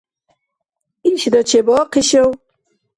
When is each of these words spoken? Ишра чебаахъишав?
Ишра 1.11 1.41
чебаахъишав? 1.49 2.29